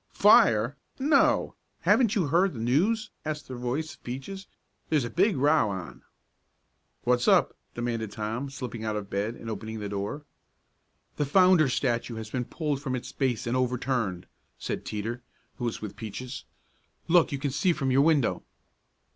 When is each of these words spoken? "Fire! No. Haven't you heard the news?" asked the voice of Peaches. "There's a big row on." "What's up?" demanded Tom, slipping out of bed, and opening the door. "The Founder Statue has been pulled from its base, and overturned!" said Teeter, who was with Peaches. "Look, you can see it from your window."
"Fire! 0.15 0.77
No. 0.97 1.53
Haven't 1.81 2.15
you 2.15 2.25
heard 2.25 2.53
the 2.55 2.59
news?" 2.59 3.11
asked 3.23 3.47
the 3.47 3.53
voice 3.53 3.93
of 3.93 4.03
Peaches. 4.03 4.47
"There's 4.89 5.05
a 5.05 5.11
big 5.11 5.37
row 5.37 5.69
on." 5.69 6.01
"What's 7.03 7.27
up?" 7.27 7.55
demanded 7.75 8.11
Tom, 8.11 8.49
slipping 8.49 8.83
out 8.83 8.95
of 8.95 9.11
bed, 9.11 9.35
and 9.35 9.47
opening 9.47 9.77
the 9.77 9.87
door. 9.89 10.25
"The 11.17 11.25
Founder 11.27 11.69
Statue 11.69 12.15
has 12.15 12.31
been 12.31 12.45
pulled 12.45 12.81
from 12.81 12.95
its 12.95 13.11
base, 13.11 13.45
and 13.45 13.55
overturned!" 13.55 14.25
said 14.57 14.85
Teeter, 14.85 15.21
who 15.57 15.65
was 15.65 15.83
with 15.83 15.95
Peaches. 15.95 16.45
"Look, 17.07 17.31
you 17.31 17.37
can 17.37 17.51
see 17.51 17.69
it 17.69 17.77
from 17.77 17.91
your 17.91 18.01
window." 18.01 18.41